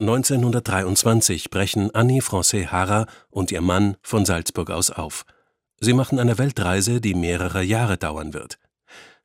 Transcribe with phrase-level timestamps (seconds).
[0.00, 5.26] 1923 brechen Annie Francais Harrer und ihr Mann von Salzburg aus auf.
[5.78, 8.58] Sie machen eine Weltreise, die mehrere Jahre dauern wird.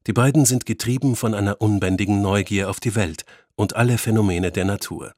[0.05, 3.23] Die beiden sind getrieben von einer unbändigen Neugier auf die Welt
[3.55, 5.13] und alle Phänomene der Natur.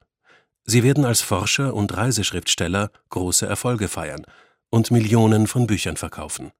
[0.64, 4.24] Sie werden als Forscher und Reiseschriftsteller große Erfolge feiern
[4.70, 6.52] und Millionen von Büchern verkaufen.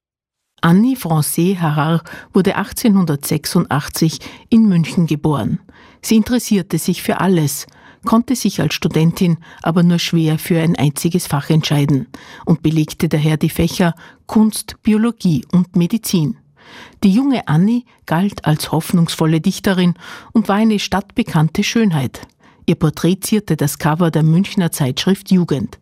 [0.60, 2.02] Annie Francais Harrar
[2.32, 4.18] wurde 1886
[4.48, 5.60] in München geboren.
[6.02, 7.66] Sie interessierte sich für alles,
[8.04, 12.06] konnte sich als Studentin aber nur schwer für ein einziges Fach entscheiden
[12.44, 13.94] und belegte daher die Fächer
[14.26, 16.36] Kunst, Biologie und Medizin.
[17.02, 19.94] Die junge Annie galt als hoffnungsvolle Dichterin
[20.32, 22.26] und war eine stadtbekannte Schönheit.
[22.66, 25.78] Ihr Porträt zierte das Cover der Münchner Zeitschrift Jugend.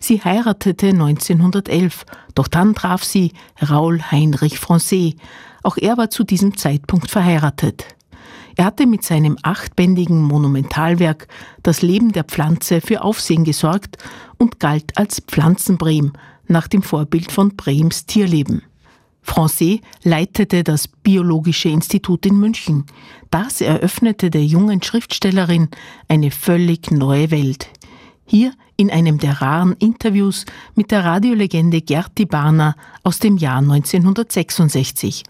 [0.00, 5.14] Sie heiratete 1911, doch dann traf sie Raoul Heinrich Francais.
[5.62, 7.93] Auch er war zu diesem Zeitpunkt verheiratet.
[8.56, 11.26] Er hatte mit seinem achtbändigen Monumentalwerk
[11.62, 13.98] Das Leben der Pflanze für Aufsehen gesorgt
[14.38, 16.12] und galt als Pflanzenbrem
[16.46, 18.62] nach dem Vorbild von Brems Tierleben.
[19.22, 22.84] Francais leitete das Biologische Institut in München.
[23.30, 25.68] Das eröffnete der jungen Schriftstellerin
[26.08, 27.70] eine völlig neue Welt.
[28.26, 35.24] Hier in einem der raren Interviews mit der Radiolegende Gerti Barner aus dem Jahr 1966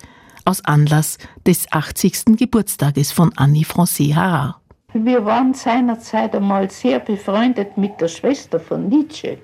[0.44, 2.36] aus Anlass des 80.
[2.36, 4.60] Geburtstages von Annie Francais Harrar.
[4.92, 9.38] Wir waren seinerzeit einmal sehr befreundet mit der Schwester von Nietzsche,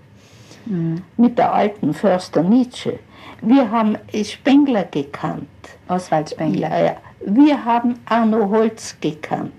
[0.67, 1.03] mhm.
[1.17, 2.99] mit der alten Förster Nietzsche.
[3.43, 5.49] Wir haben Spengler gekannt.
[5.89, 6.69] Oswald Spengler.
[6.69, 6.97] Ja, ja.
[7.27, 9.53] Wir haben Arno Holz gekannt.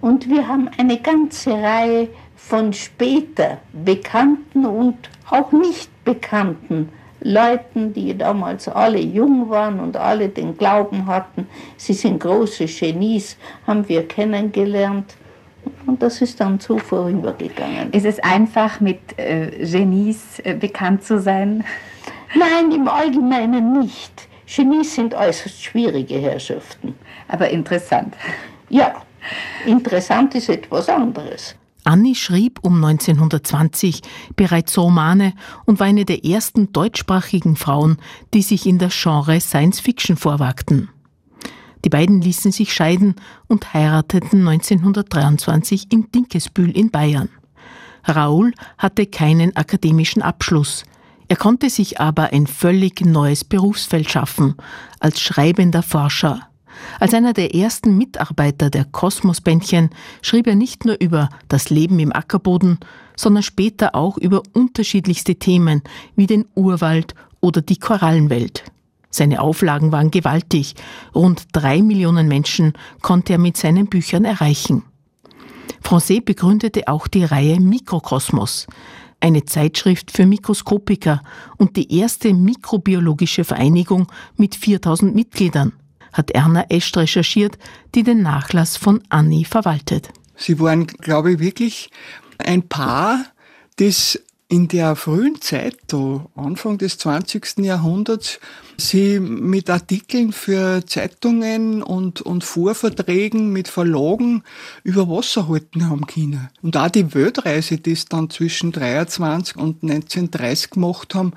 [0.00, 4.96] Und wir haben eine ganze Reihe von später bekannten und
[5.30, 6.88] auch nicht bekannten
[7.22, 13.36] Leuten, die damals alle jung waren und alle den Glauben hatten, sie sind große Genies,
[13.66, 15.16] haben wir kennengelernt.
[15.86, 17.92] Und das ist dann so vorübergegangen.
[17.92, 21.64] Ist es einfach, mit äh, Genies äh, bekannt zu sein?
[22.34, 24.28] Nein, im Allgemeinen nicht.
[24.46, 26.94] Genies sind äußerst schwierige Herrschaften.
[27.28, 28.14] Aber interessant.
[28.68, 29.02] Ja,
[29.66, 31.54] interessant ist etwas anderes.
[31.84, 34.02] Annie schrieb um 1920
[34.36, 35.34] bereits Romane
[35.64, 37.98] und war eine der ersten deutschsprachigen Frauen,
[38.34, 40.88] die sich in das Genre Science Fiction vorwagten.
[41.84, 43.16] Die beiden ließen sich scheiden
[43.48, 47.28] und heirateten 1923 in Dinkesbühl in Bayern.
[48.04, 50.84] Raoul hatte keinen akademischen Abschluss.
[51.28, 54.54] Er konnte sich aber ein völlig neues Berufsfeld schaffen,
[55.00, 56.48] als schreibender Forscher.
[57.00, 62.12] Als einer der ersten Mitarbeiter der Kosmosbändchen schrieb er nicht nur über das Leben im
[62.12, 62.78] Ackerboden,
[63.16, 65.82] sondern später auch über unterschiedlichste Themen
[66.16, 68.64] wie den Urwald oder die Korallenwelt.
[69.10, 70.74] Seine Auflagen waren gewaltig.
[71.14, 72.72] Rund drei Millionen Menschen
[73.02, 74.84] konnte er mit seinen Büchern erreichen.
[75.82, 78.66] Francais begründete auch die Reihe Mikrokosmos,
[79.20, 81.22] eine Zeitschrift für Mikroskopiker
[81.58, 85.72] und die erste mikrobiologische Vereinigung mit 4000 Mitgliedern
[86.12, 87.58] hat Erna Esch recherchiert,
[87.94, 90.10] die den Nachlass von Annie verwaltet.
[90.36, 91.90] Sie waren, glaube ich, wirklich
[92.38, 93.24] ein Paar,
[93.76, 94.18] das
[94.52, 95.78] in der frühen Zeit,
[96.34, 97.60] Anfang des 20.
[97.60, 98.38] Jahrhunderts,
[98.76, 104.42] sie mit Artikeln für Zeitungen und, und Vorverträgen mit Verlagen
[104.84, 106.50] über Wasser halten haben können.
[106.60, 111.32] Und auch die Weltreise, die es dann zwischen 23 und 1930 gemacht haben,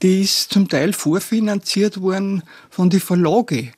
[0.00, 3.72] die ist zum Teil vorfinanziert worden von den Verlagen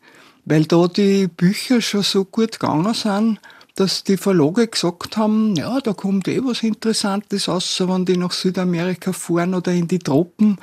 [0.47, 3.41] weil da die Bücher schon so gut gegangen sind,
[3.75, 8.33] dass die Verlage gesagt haben, ja, da kommt eh was Interessantes raus, wenn die nach
[8.33, 10.57] Südamerika fahren oder in die Tropen.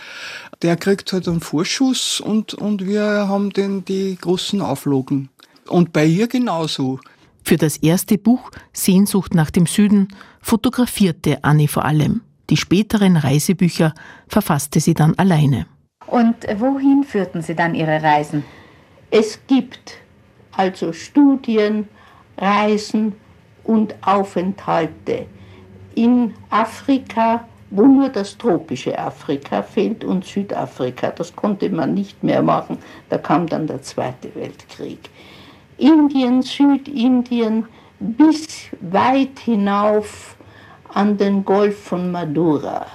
[0.63, 5.29] Der kriegt halt einen Vorschuss und, und wir haben den die großen Auflagen.
[5.67, 6.99] Und bei ihr genauso.
[7.43, 10.07] Für das erste Buch Sehnsucht nach dem Süden
[10.41, 12.21] fotografierte Annie vor allem.
[12.49, 13.93] Die späteren Reisebücher
[14.27, 15.67] verfasste sie dann alleine.
[16.07, 18.43] Und wohin führten Sie dann Ihre Reisen?
[19.15, 19.99] Es gibt
[20.53, 21.87] also Studien,
[22.35, 23.13] Reisen
[23.63, 25.27] und Aufenthalte
[25.93, 31.11] in Afrika, wo nur das tropische Afrika fehlt und Südafrika.
[31.11, 32.79] Das konnte man nicht mehr machen,
[33.11, 35.11] da kam dann der Zweite Weltkrieg.
[35.77, 37.67] Indien, Südindien
[37.99, 38.47] bis
[38.81, 40.35] weit hinauf
[40.91, 42.87] an den Golf von Madura,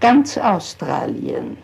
[0.00, 1.56] ganz Australien,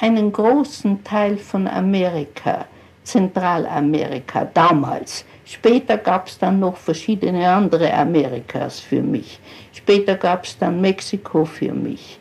[0.00, 2.66] einen großen Teil von Amerika,
[3.04, 5.24] Zentralamerika damals.
[5.44, 9.40] Später gab es dann noch verschiedene andere Amerikas für mich.
[9.72, 12.18] Später gab es dann Mexiko für mich.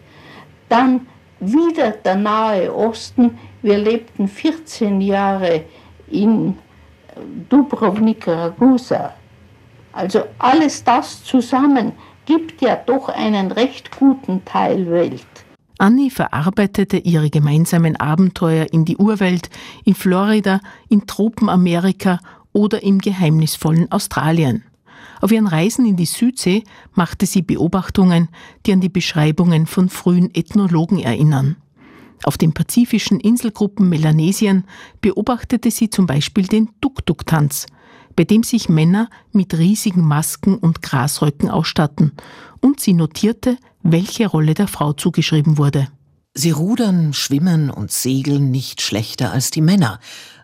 [0.70, 1.08] Dann
[1.40, 3.38] wieder der Nahe Osten.
[3.62, 5.64] Wir lebten 14 Jahre
[6.10, 6.58] in
[7.50, 9.14] Dubrovnik, Ragusa.
[9.94, 11.94] Also alles das zusammen
[12.26, 15.26] gibt ja doch einen recht guten Teil Welt.
[15.82, 19.50] Annie verarbeitete ihre gemeinsamen Abenteuer in die Urwelt,
[19.84, 22.20] in Florida, in Tropenamerika
[22.54, 24.64] oder im geheimnisvollen Australien.
[25.22, 28.30] Auf ihren Reisen in die Südsee machte sie Beobachtungen,
[28.68, 31.56] die an die Beschreibungen von frühen Ethnologen erinnern.
[32.24, 34.66] Auf den pazifischen Inselgruppen Melanesien
[35.02, 37.66] beobachtete sie zum Beispiel den Tuk-Tuk-Tanz,
[38.16, 42.12] bei dem sich Männer mit riesigen Masken und Grasröcken ausstatten,
[42.60, 45.88] und sie notierte, welche Rolle der Frau zugeschrieben wurde.
[46.34, 50.00] Sie rudern, schwimmen und segeln nicht schlechter als die Männer,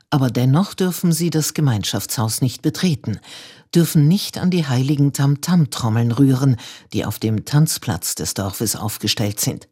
[0.09, 3.19] aber dennoch dürfen sie das Gemeinschaftshaus nicht betreten,
[3.73, 6.57] dürfen nicht an die heiligen Tam-Tam-Trommeln rühren,
[6.93, 9.67] die auf dem Tanzplatz des Dorfes aufgestellt sind.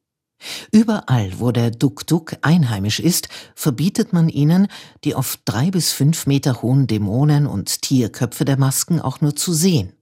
[0.71, 4.67] Überall, wo der Duk-Duk einheimisch ist, verbietet man ihnen,
[5.03, 9.53] die oft drei bis fünf Meter hohen Dämonen und Tierköpfe der Masken auch nur zu
[9.53, 9.93] sehen.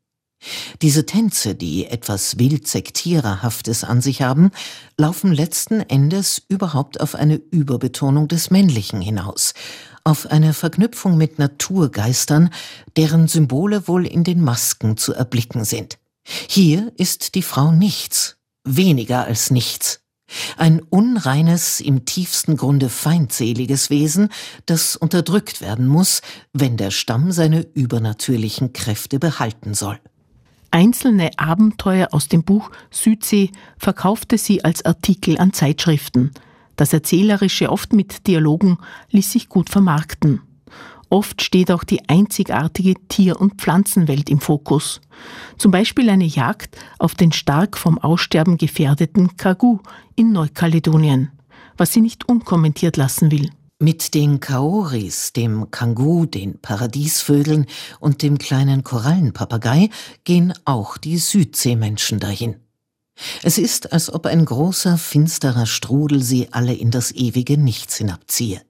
[0.82, 4.52] Diese Tänze, die etwas wild sektiererhaftes an sich haben,
[4.98, 9.54] laufen letzten Endes überhaupt auf eine Überbetonung des Männlichen hinaus,
[10.04, 12.50] auf eine Verknüpfung mit Naturgeistern,
[12.98, 15.98] deren Symbole wohl in den Masken zu erblicken sind.
[16.26, 20.00] Hier ist die Frau nichts, weniger als nichts.
[20.58, 24.30] Ein unreines, im tiefsten Grunde feindseliges Wesen,
[24.66, 26.22] das unterdrückt werden muss,
[26.54, 30.00] wenn der Stamm seine übernatürlichen Kräfte behalten soll.
[30.74, 36.32] Einzelne Abenteuer aus dem Buch Südsee verkaufte sie als Artikel an Zeitschriften.
[36.76, 38.80] Das Erzählerische, oft mit Dialogen,
[39.12, 40.42] ließ sich gut vermarkten.
[41.12, 45.00] Oft steht auch die einzigartige Tier- und Pflanzenwelt im Fokus.
[45.60, 49.78] Zum Beispiel eine Jagd auf den stark vom Aussterben gefährdeten Kagu
[50.16, 51.30] in Neukaledonien,
[51.78, 53.52] was sie nicht unkommentiert lassen will.
[53.84, 57.66] Mit den Kaoris, dem Kangu, den Paradiesvögeln
[58.00, 59.90] und dem kleinen Korallenpapagei
[60.24, 62.56] gehen auch die Südseemenschen dahin.
[63.42, 68.62] Es ist, als ob ein großer, finsterer Strudel sie alle in das ewige Nichts hinabziehe.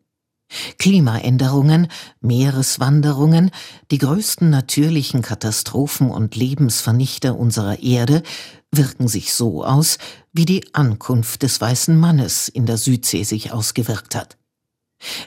[0.79, 1.89] Klimaänderungen,
[2.19, 3.51] Meereswanderungen,
[3.91, 8.23] die größten natürlichen Katastrophen und Lebensvernichter unserer Erde
[8.71, 9.99] wirken sich so aus,
[10.31, 14.37] wie die Ankunft des weißen Mannes in der Südsee sich ausgewirkt hat.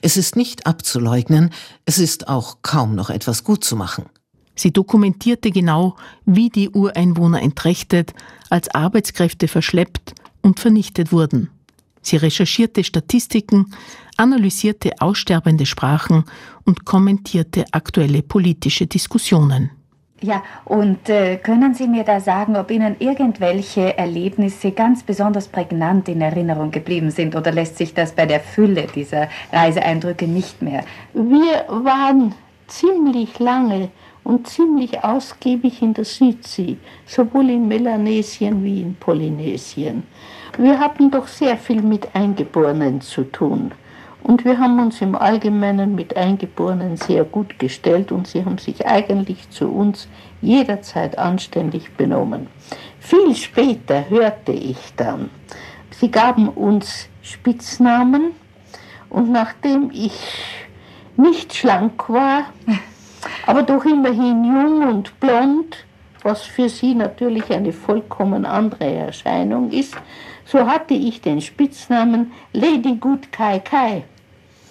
[0.03, 1.51] Es ist nicht abzuleugnen,
[1.85, 4.07] es ist auch kaum noch etwas gut zu machen.
[4.55, 8.15] Sie dokumentierte genau, wie die Ureinwohner entrechtet,
[8.49, 11.51] als Arbeitskräfte verschleppt und vernichtet wurden.
[12.01, 13.73] Sie recherchierte Statistiken,
[14.17, 16.25] analysierte aussterbende Sprachen
[16.65, 19.71] und kommentierte aktuelle politische Diskussionen.
[20.23, 26.09] Ja, und äh, können Sie mir da sagen, ob Ihnen irgendwelche Erlebnisse ganz besonders prägnant
[26.09, 30.85] in Erinnerung geblieben sind oder lässt sich das bei der Fülle dieser Reiseeindrücke nicht mehr?
[31.13, 32.35] Wir waren
[32.67, 33.91] ziemlich lange
[34.25, 40.03] und ziemlich ausgiebig in der Südsee, sowohl in Melanesien wie in Polynesien.
[40.57, 43.71] Wir hatten doch sehr viel mit Eingeborenen zu tun.
[44.27, 48.85] Und wir haben uns im Allgemeinen mit Eingeborenen sehr gut gestellt und sie haben sich
[48.85, 50.09] eigentlich zu uns
[50.43, 52.49] jederzeit anständig benommen.
[52.99, 55.31] Viel später hörte ich dann,
[55.93, 58.33] sie gaben uns Spitznamen
[59.11, 60.19] und nachdem ich
[61.17, 62.47] nicht schlank war,
[63.47, 65.85] aber doch immerhin jung und blond,
[66.25, 69.97] was für sie natürlich eine vollkommen andere Erscheinung ist,
[70.45, 74.03] so hatte ich den Spitznamen Lady Good Kai Kai.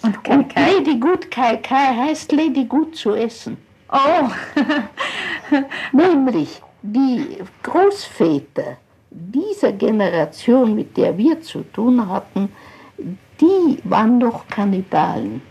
[0.06, 3.56] Und, Kai Und Lady Good Kai Kai heißt Lady Good zu essen.
[3.90, 4.28] Oh!
[5.92, 8.76] Nämlich die Großväter
[9.10, 12.50] dieser Generation, mit der wir zu tun hatten,
[13.40, 15.42] die waren doch Kannibalen.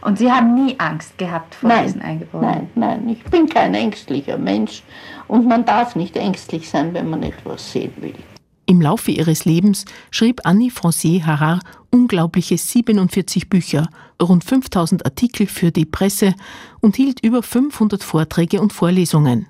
[0.00, 2.70] Und Sie haben nie Angst gehabt vor nein, diesen Eingeborenen?
[2.74, 4.82] Nein, nein, ich bin kein ängstlicher Mensch
[5.26, 8.14] und man darf nicht ängstlich sein, wenn man etwas sehen will.
[8.66, 13.88] Im Laufe ihres Lebens schrieb Annie Francais Harrar unglaubliche 47 Bücher,
[14.20, 16.34] rund 5000 Artikel für die Presse
[16.80, 19.46] und hielt über 500 Vorträge und Vorlesungen.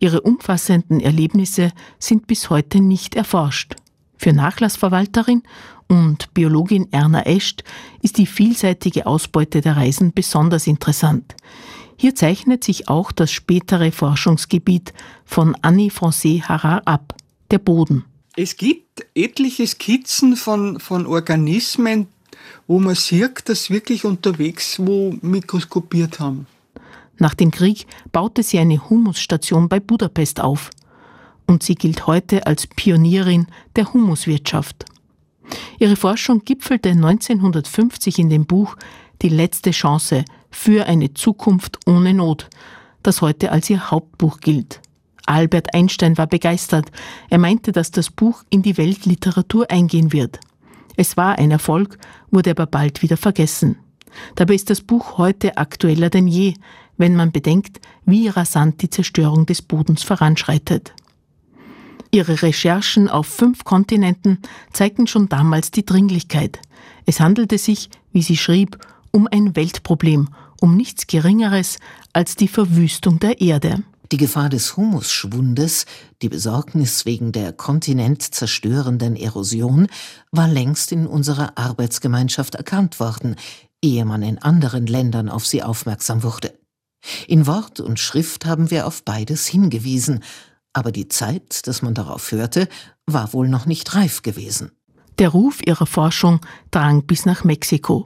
[0.00, 1.70] Ihre umfassenden Erlebnisse
[2.00, 3.76] sind bis heute nicht erforscht.
[4.16, 5.44] Für Nachlassverwalterin
[5.86, 7.62] und Biologin Erna Escht
[8.02, 11.36] ist die vielseitige Ausbeute der Reisen besonders interessant.
[11.96, 14.92] Hier zeichnet sich auch das spätere Forschungsgebiet
[15.24, 17.14] von Annie Francais Harrar ab,
[17.52, 18.04] der Boden.
[18.34, 22.06] Es gibt etliche Skizzen von, von Organismen,
[22.66, 26.46] wo man sieht, dass wirklich unterwegs wo mikroskopiert haben.
[27.18, 30.70] Nach dem Krieg baute sie eine Humusstation bei Budapest auf
[31.46, 34.86] und sie gilt heute als Pionierin der Humuswirtschaft.
[35.78, 38.76] Ihre Forschung gipfelte 1950 in dem Buch
[39.20, 42.48] Die letzte Chance für eine Zukunft ohne Not,
[43.02, 44.80] das heute als ihr Hauptbuch gilt.
[45.26, 46.90] Albert Einstein war begeistert.
[47.30, 50.40] Er meinte, dass das Buch in die Weltliteratur eingehen wird.
[50.96, 51.98] Es war ein Erfolg,
[52.30, 53.76] wurde aber bald wieder vergessen.
[54.34, 56.54] Dabei ist das Buch heute aktueller denn je,
[56.98, 60.92] wenn man bedenkt, wie rasant die Zerstörung des Bodens voranschreitet.
[62.10, 64.38] Ihre Recherchen auf fünf Kontinenten
[64.72, 66.60] zeigten schon damals die Dringlichkeit.
[67.06, 68.78] Es handelte sich, wie sie schrieb,
[69.12, 70.28] um ein Weltproblem,
[70.60, 71.78] um nichts Geringeres
[72.12, 73.82] als die Verwüstung der Erde.
[74.12, 75.86] Die Gefahr des Humusschwundes,
[76.20, 79.86] die Besorgnis wegen der kontinentzerstörenden Erosion,
[80.30, 83.36] war längst in unserer Arbeitsgemeinschaft erkannt worden,
[83.82, 86.52] ehe man in anderen Ländern auf sie aufmerksam wurde.
[87.26, 90.22] In Wort und Schrift haben wir auf beides hingewiesen,
[90.74, 92.68] aber die Zeit, dass man darauf hörte,
[93.06, 94.72] war wohl noch nicht reif gewesen.
[95.18, 96.40] Der Ruf ihrer Forschung
[96.70, 98.04] drang bis nach Mexiko.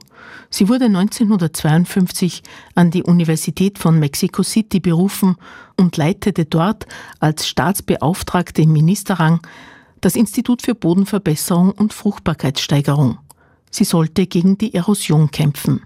[0.49, 2.43] Sie wurde 1952
[2.75, 5.37] an die Universität von Mexico City berufen
[5.77, 6.85] und leitete dort
[7.19, 9.41] als Staatsbeauftragte im Ministerrang
[10.01, 13.17] das Institut für Bodenverbesserung und Fruchtbarkeitssteigerung.
[13.71, 15.81] Sie sollte gegen die Erosion kämpfen.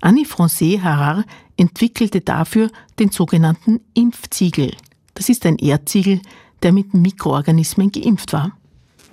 [0.00, 1.24] Annie Francais Harar
[1.56, 4.72] entwickelte dafür den sogenannten Impfziegel.
[5.14, 6.20] Das ist ein Erdziegel,
[6.62, 8.52] der mit Mikroorganismen geimpft war.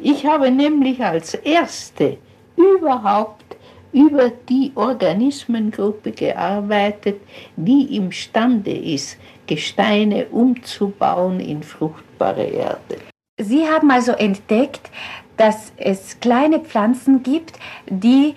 [0.02, 2.18] Ich habe nämlich als erste
[2.56, 3.58] überhaupt
[3.92, 7.22] über die Organismengruppe gearbeitet,
[7.56, 12.98] die imstande ist, Gesteine umzubauen in fruchtbare Erde.
[13.38, 14.90] Sie haben also entdeckt,
[15.38, 17.58] dass es kleine Pflanzen gibt,
[17.90, 18.36] die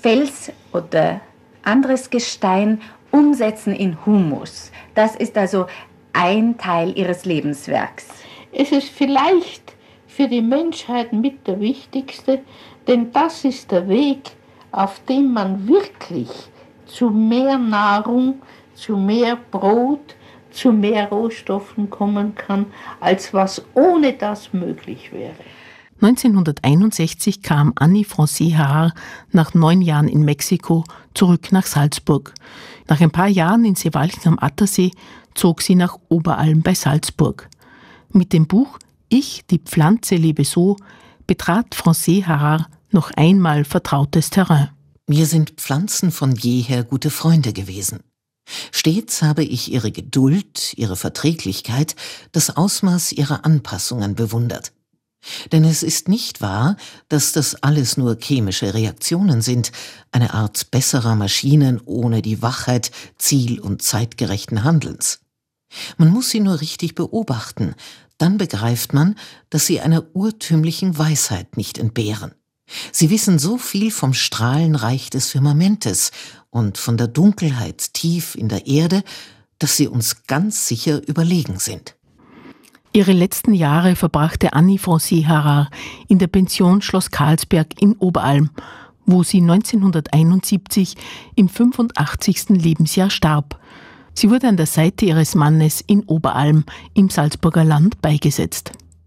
[0.00, 1.20] Fels oder
[1.62, 2.80] anderes Gestein
[3.12, 4.72] umsetzen in Humus.
[4.94, 5.66] Das ist also
[6.12, 8.08] ein Teil ihres Lebenswerks.
[8.52, 9.74] Es ist vielleicht
[10.20, 12.40] für die Menschheit mit der wichtigste,
[12.86, 14.32] denn das ist der Weg,
[14.70, 16.28] auf dem man wirklich
[16.84, 18.42] zu mehr Nahrung,
[18.74, 20.14] zu mehr Brot,
[20.50, 22.66] zu mehr Rohstoffen kommen kann,
[23.00, 25.32] als was ohne das möglich wäre.
[26.02, 28.92] 1961 kam Annie Francais Haar
[29.32, 30.84] nach neun Jahren in Mexiko
[31.14, 32.34] zurück nach Salzburg.
[32.88, 34.90] Nach ein paar Jahren in Seewalchen am Attersee
[35.32, 37.48] zog sie nach Oberalm bei Salzburg.
[38.12, 38.78] Mit dem Buch
[39.12, 40.76] Ich, die Pflanze lebe so
[41.26, 44.70] betrat Francais Harrar noch einmal vertrautes Terrain.
[45.08, 48.04] Mir sind Pflanzen von jeher gute Freunde gewesen.
[48.70, 51.96] Stets habe ich ihre Geduld, ihre Verträglichkeit,
[52.30, 54.72] das Ausmaß ihrer Anpassungen bewundert.
[55.50, 56.76] Denn es ist nicht wahr,
[57.08, 59.72] dass das alles nur chemische Reaktionen sind,
[60.12, 65.18] eine Art besserer Maschinen ohne die Wachheit ziel- und zeitgerechten Handelns.
[65.98, 67.74] Man muss sie nur richtig beobachten,
[68.20, 69.16] dann begreift man,
[69.48, 72.32] dass sie einer urtümlichen Weisheit nicht entbehren.
[72.92, 76.12] Sie wissen so viel vom Strahlenreich des Firmamentes
[76.50, 79.02] und von der Dunkelheit tief in der Erde,
[79.58, 81.96] dass sie uns ganz sicher überlegen sind.
[82.92, 85.70] Ihre letzten Jahre verbrachte Annie Francais Harrar
[86.08, 88.50] in der Pension Schloss Karlsberg in Oberalm,
[89.06, 90.96] wo sie 1971
[91.36, 92.48] im 85.
[92.50, 93.59] Lebensjahr starb.
[94.20, 98.72] Sie wurde an der Seite ihres Mannes in Oberalm im Salzburger Land beigesetzt.